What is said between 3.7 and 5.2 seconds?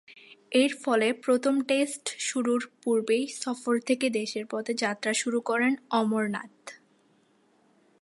থেকে দেশের পথে যাত্রা